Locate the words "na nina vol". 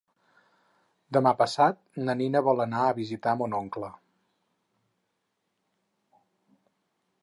2.07-2.65